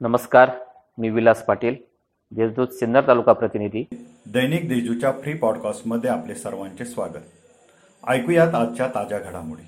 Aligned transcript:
नमस्कार 0.00 0.50
मी 0.98 1.10
विलास 1.10 1.44
पाटील 1.44 1.74
देशदूत 2.30 2.68
सिन्नर 2.68 3.06
तालुका 3.06 3.32
प्रतिनिधी. 3.32 3.84
दैनिक 4.32 4.68
देजूच्या 4.68 5.12
फ्री 5.12 5.34
पॉडकास्टमध्ये 5.34 6.10
आपले 6.10 6.34
सर्वांचे 6.34 6.84
स्वागत. 6.84 7.24
ऐकूयात 8.08 8.54
आजच्या 8.54 8.88
ताज्या 8.88 9.18
घडामोडी. 9.18 9.62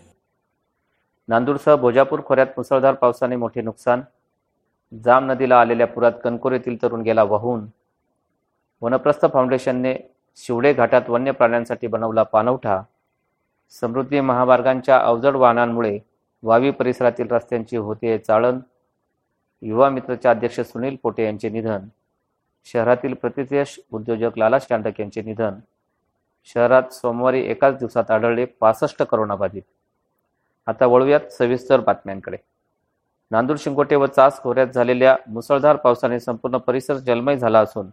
नांदूरसह 1.29 1.77
भोजापूर 1.77 2.21
खोऱ्यात 2.25 2.47
मुसळधार 2.57 2.95
पावसाने 2.95 3.37
मोठे 3.37 3.61
नुकसान. 3.61 4.01
जाम 5.05 5.31
नदीला 5.31 5.61
आलेल्या 5.61 5.87
पुरात 5.87 6.13
कणकोर 6.25 6.53
येथील 6.53 6.83
तरुण 6.83 7.03
गेला 7.03 7.23
वाहून. 7.23 7.67
वनप्रस्थ 8.81 9.27
फाउंडेशनने 9.33 9.97
शिवडे 10.37 10.73
घाटात 10.73 11.03
वन्य 11.09 11.31
प्राण्यांसाठी 11.31 11.87
बनवला 11.87 12.23
पाणवठा 12.23 12.83
समृद्धी 13.81 14.21
महामार्गांच्या 14.21 14.99
अवजड 14.99 15.37
वाहनांमुळे 15.37 15.99
वावी 16.43 16.71
परिसरातील 16.71 17.27
रस्त्यांची 17.31 17.77
होते 17.77 18.19
चाळण. 18.19 18.59
युवा 19.63 19.89
मित्रचे 19.91 20.29
अध्यक्ष 20.29 20.61
सुनील 20.61 20.97
पोटे 21.03 21.25
यांचे 21.25 21.49
निधन 21.49 21.89
शहरातील 22.67 23.15
प्रतिथयश 23.15 23.79
उद्योजक 23.93 24.39
लाला 24.39 24.59
चांडक 24.59 25.01
यांचे 25.01 25.23
निधन 25.23 25.55
शहरात 26.55 26.93
सोमवारी 26.93 27.41
एकाच 27.51 27.77
दिवसात 27.79 28.11
आढळले 28.11 28.45
पासष्ट 28.45 29.03
करोनाबाधित 29.03 29.63
आता 30.67 30.87
वळूयात 30.87 31.33
सविस्तर 31.33 31.81
बातम्यांकडे. 31.81 32.37
नांदूर 33.31 33.57
शिंगोटे 33.59 33.97
व 33.97 34.07
चास 34.07 34.41
खोऱ्यात 34.43 34.67
झालेल्या 34.67 35.17
मुसळधार 35.29 35.77
पावसाने 35.77 36.21
संपूर्ण 36.21 36.57
परिसर 36.57 36.97
जलमय 36.97 37.37
झाला 37.37 37.61
असून 37.61 37.87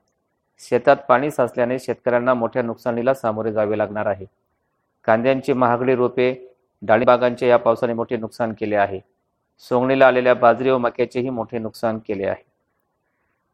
शेतात 0.59 0.97
पाणी 1.07 1.31
साचल्याने 1.31 1.79
शेतकऱ्यांना 1.79 2.33
मोठ्या 2.33 2.61
नुकसानीला 2.61 3.13
सामोरे 3.13 3.51
जावे 3.51 3.77
लागणार 3.77 4.05
आहे. 4.05 4.25
कांद्यांची 5.05 5.53
महागडी 5.53 5.95
रोपे 5.95 6.33
डाळिंबागांचे 6.81 7.47
या 7.47 7.57
पावसाने 7.57 7.93
मोठे 7.93 8.17
नुकसान 8.17 8.53
केले 8.53 8.75
आहे. 8.75 8.99
सोंगणीला 9.59 10.07
आलेल्या 10.07 10.33
बाजरी 10.33 10.69
व 10.69 10.77
मक्याचेही 10.77 11.29
मोठे 11.29 11.59
नुकसान 11.59 11.97
केले 11.97 12.25
आहे. 12.25 12.43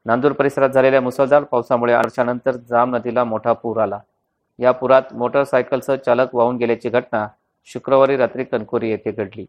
नांदूर 0.05 0.31
परिसरात 0.31 0.69
झालेल्या 0.69 1.01
मुसळधार 1.01 1.43
पावसामुळे 1.43 1.95
वर्षानंतर 1.95 2.51
जाम 2.51 2.95
नदीला 2.95 3.23
मोठा 3.23 3.53
पूर 3.53 3.77
आला. 3.77 3.99
या 4.59 4.71
पुरात 4.71 5.01
मोटरसायकलसह 5.13 5.95
चालक 5.95 6.35
वाहून 6.35 6.57
गेल्याची 6.57 6.89
घटना 6.89 7.27
शुक्रवारी 7.65 8.17
रात्री 8.17 8.43
कणकोरी 8.43 8.89
येथे 8.89 9.11
घडली. 9.11 9.45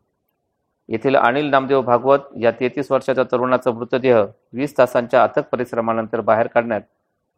येथील 0.89 1.17
अनिल 1.17 1.47
नामदेव 1.47 1.83
भागवत 1.83 2.19
या 2.41 2.51
तेहतीस 2.51 2.91
वर्षाच्या 2.93 3.25
तरुणाचा 3.25 3.71
मृतदेह 3.71 4.25
वीस 4.53 4.79
तासांच्या 4.79 5.23
अथक 5.23 5.49
परिश्रमानंतर 5.53 6.21
बाहेर 6.21 6.47
काढण्यात 6.47 6.81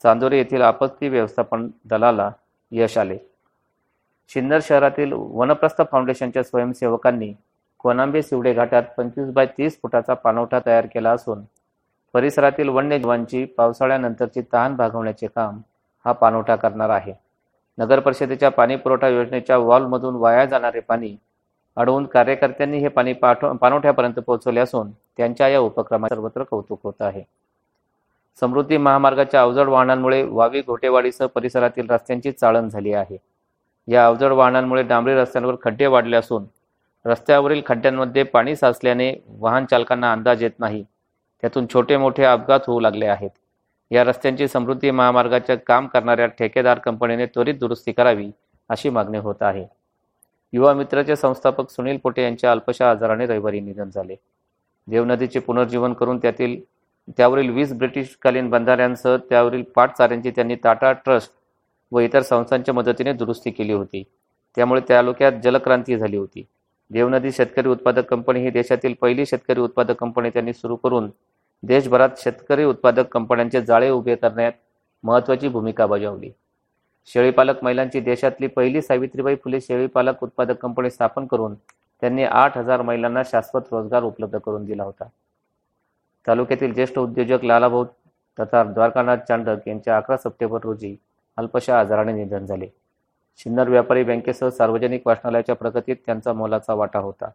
चांदोरी 0.02 0.38
येथील 0.38 0.62
आपत्ती 0.62 1.08
व्यवस्थापन 1.08 1.68
दलाला 1.84 2.30
यश 2.70 2.98
आले. 2.98 3.18
सिन्नर 4.28 4.58
शहरातील 4.62 5.12
वनप्रस्थ 5.12 5.82
फाउंडेशनच्या 5.92 6.42
स्वयंसेवकांनी 6.42 7.32
कोनांबे 7.86 8.20
शिवडे 8.22 8.52
घाटात 8.52 8.82
पंचवीस 8.96 9.28
बाय 9.32 9.46
तीस 9.58 9.78
फुटाचा 9.82 10.14
पाणवठा 10.14 10.58
तयार 10.66 10.86
केला 10.94 11.10
असून 11.10 11.42
परिसरातील 12.14 12.68
वन्यजीवांची 12.68 13.44
पावसाळ्यानंतरची 13.58 14.40
तहान 14.52 14.74
भागवण्याचे 14.76 15.26
काम 15.26 15.60
हा 16.04 16.12
पाणवठा 16.12 16.56
करणार 16.56 16.90
आहे. 16.90 17.12
नगर 17.78 18.00
परिषदेच्या 18.00 18.48
पाणी 18.50 18.76
पुरवठा 18.76 19.08
योजनेच्या 19.08 19.58
वॉलमधून 19.58 20.16
वाया 20.16 20.44
जाणारे 20.44 20.80
पाणी 20.80 21.14
अडवून 21.76 22.06
कार्यकर्त्यांनी 22.06 22.78
हे 22.78 22.88
पाणी 22.88 23.12
पाठव 23.12 23.52
पाणवठ्यापर्यंत 23.56 24.18
पोहोचवले 24.18 24.60
असून 24.60 24.90
त्यांच्या 25.16 25.48
या 25.48 25.60
उपक्रमात 25.60 26.10
सर्वत्र 26.10 26.42
कौतुक 26.42 26.80
होत 26.84 27.02
आहे. 27.02 27.22
समृद्धी 28.40 28.76
महामार्गाच्या 28.76 29.42
अवजड 29.42 29.68
वाहनांमुळे 29.68 30.22
वावी 30.22 30.62
घोटेवाडीसह 30.66 31.26
परिसरातील 31.26 31.90
रस्त्यांची 31.90 32.32
चाळण 32.32 32.68
झाली 32.68 32.92
आहे. 32.94 33.16
या 33.88 34.06
अवजड 34.06 34.32
वाहनांमुळे 34.32 34.82
डांबरी 34.82 35.14
रस्त्यांवर 35.14 35.54
खड्डे 35.62 35.86
वाढले 35.86 36.16
असून 36.16 36.44
रस्त्यावरील 37.06 37.62
खड्ड्यांमध्ये 37.66 38.22
पाणी 38.22 38.56
साचल्याने 38.56 39.12
वाहन 39.26 39.64
चालकांना 39.64 40.12
अंदाज 40.12 40.42
येत 40.42 40.50
नाही. 40.58 40.84
त्यातून 41.40 41.66
छोटे 41.74 41.96
मोठे 41.96 42.24
अपघात 42.24 42.60
होऊ 42.66 42.80
लागले 42.80 43.06
आहेत. 43.06 43.30
या 43.90 44.04
रस्त्यांची 44.04 44.48
समृद्धी 44.48 44.90
महामार्गाचे 44.90 45.56
काम 45.56 45.86
करणाऱ्या 45.86 46.26
ठेकेदार 46.26 46.78
कंपनीने 46.78 47.26
त्वरित 47.26 47.54
दुरुस्ती 47.54 47.92
करावी 47.92 48.30
अशी 48.68 48.90
मागणी 48.90 49.18
होत 49.18 49.34
आहे. 49.40 49.66
युवा 50.52 50.72
मित्राचे 50.74 51.16
संस्थापक 51.16 51.70
सुनील 51.70 51.96
पोटे 51.96 52.22
यांच्या 52.22 52.50
अल्पशा 52.50 52.90
आजाराने 52.90 53.26
रविवारी 53.26 53.60
निधन 53.60 53.90
झाले. 53.90 54.14
देवनदीचे 54.88 55.38
पुनर्जीवन 55.38 55.92
करून 55.92 56.18
त्यातील 56.18 56.60
त्यावरील 57.16 57.50
वीस 57.50 57.72
ब्रिटिशकालीन 57.72 58.50
बंधाऱ्यांसह 58.50 59.16
त्यावरील 59.16 59.62
पाटचाऱ्यांची 59.62 60.30
त्यांनी 60.30 60.54
टाटा 60.54 60.92
ट्रस्ट 60.92 61.32
व 61.92 62.00
इतर 62.00 62.22
संस्थांच्या 62.22 62.74
मदतीने 62.74 63.12
दुरुस्ती 63.12 63.50
केली 63.50 63.72
होती. 63.72 64.02
त्यामुळे 64.56 64.80
तालुक्यात 64.88 65.32
जलक्रांती 65.44 65.96
झाली 65.96 66.16
होती. 66.16 66.46
देवनदी 66.90 67.32
शेतकरी 67.32 67.68
उत्पादक 67.68 68.08
कंपनी 68.08 68.40
ही 68.40 68.50
देशातील 68.50 68.94
पहिली 69.00 69.26
शेतकरी 69.26 69.60
उत्पादक 69.60 69.96
कंपनी 69.96 70.30
त्यांनी 70.30 70.52
सुरू 70.52 70.76
करून 70.76 71.10
देशभरात 71.62 72.08
शेतकरी 72.18 72.64
उत्पादक 72.64 73.06
कंपन्यांचे 73.06 73.62
जाळे 73.62 73.90
उभे 73.90 74.14
करण्यात 74.14 74.52
महत्त्वाची 75.04 75.48
भूमिका 75.48 75.86
बजावली. 75.86 76.30
शेळीपालक 77.06 77.64
महिलांची 77.64 78.00
देशातली 78.00 78.46
पहिली 78.46 78.82
सावित्रीबाई 78.82 79.36
फुले 79.36 79.60
शेळीपालक 79.60 80.22
उत्पादक 80.22 80.56
कंपनी 80.56 80.90
स्थापन 80.90 81.26
करून 81.26 81.54
त्यांनी 82.00 82.24
आठ 82.24 82.58
हजार 82.58 82.82
महिलांना 82.82 83.22
शाश्वत 83.26 83.62
रोजगार 83.72 84.02
उपलब्ध 84.02 84.38
करून 84.38 84.64
दिला 84.64 84.84
होता. 84.84 85.04
तालुक्यातील 86.26 86.74
ज्येष्ठ 86.74 86.98
उद्योजक 86.98 87.44
लालाभाऊ 87.44 87.84
तथा 88.40 88.64
द्वारकानाथ 88.64 89.16
चांडक 89.16 89.68
यांच्या 89.68 89.96
अकरा 89.96 90.16
सप्टेंबर 90.16 90.58
रोजी 90.62 90.96
अल्पशा 91.36 91.80
आजाराने 91.80 92.12
निधन 92.12 92.46
झाले. 92.46 92.66
सिन्नर 93.38 93.68
व्यापारी 93.68 94.04
बँकेसह 94.04 94.48
सार्वजनिक 94.48 95.02
वाचनालयाच्या 95.06 95.54
प्रगतीत 95.54 95.96
त्यांचा 96.06 96.32
मोलाचा 96.32 96.74
वाटा 96.74 96.98
होता. 96.98 97.28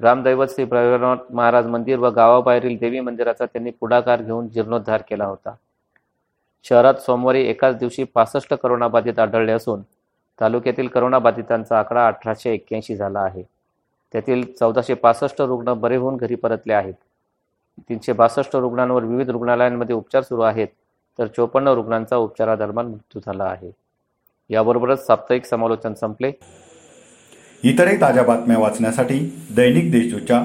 ग्रामदैवत 0.00 0.46
श्री 0.48 0.64
भैरवनाथ 0.64 1.32
महाराज 1.32 1.66
मंदिर 1.66 1.98
व 1.98 2.10
गावाबाहेरील 2.10 2.76
देवी 2.76 3.00
मंदिराचा 3.00 3.46
त्यांनी 3.46 3.70
पुढाकार 3.70 4.22
घेऊन 4.22 4.48
जीर्णोद्धार 4.48 5.02
केला 5.08 5.24
होता. 5.24 5.54
शहरात 6.64 6.94
सोमवारी 6.94 7.42
एकाच 7.48 7.76
दिवशी 7.76 8.04
पासष्ट 8.04 8.54
करोनाबाधित 8.54 9.18
आढळले 9.18 9.52
असून 9.52 9.82
तालुक्यातील 10.40 10.88
करोनाबाधितांचा 10.88 11.78
आकडा 11.78 12.06
अठराशे 12.06 12.52
एक्क्याऐंशी 12.52 12.96
झाला 12.96 13.20
आहे. 13.20 13.42
त्यातील 14.12 14.44
चौदाशे 14.52 14.94
पासष्ट 14.94 15.42
रुग्ण 15.42 15.72
बरे 15.72 15.96
होऊन 15.96 16.16
घरी 16.16 16.34
परतले 16.34 16.72
आहेत. 16.72 16.94
तीनशे 17.88 18.12
बासष्ट 18.12 18.56
रुग्णांवर 18.56 19.04
विविध 19.04 19.30
रुग्णालयांमध्ये 19.30 19.96
उपचार 19.96 20.22
सुरू 20.22 20.40
आहेत 20.40 20.68
तर 21.18 21.26
चोपन्न 21.26 21.68
रुग्णांचा 21.68 22.16
उपचारादरम्यान 22.16 22.86
मृत्यू 22.86 23.20
झाला 23.26 23.44
आहे. 23.44 23.70
याबरोबरच 24.50 25.06
साप्ताहिक 25.06 25.44
समालोचन 25.44 25.94
संपले. 25.94 26.32
इतरही 27.64 28.00
ताज्या 28.00 28.22
बातम्या 28.22 28.58
वाचण्यासाठी 28.58 29.18
दैनिक 29.56 29.92
देशदूतच्या 29.92 30.42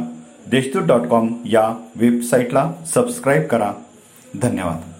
देशदूत 0.47 0.83
डॉट 0.83 1.01
कॉम 1.01 1.33
या 1.45 1.89
वेबसाईटला 1.95 2.73
सबस्क्राईब 2.85 3.47
करा. 3.47 3.73
धन्यवाद. 4.41 4.90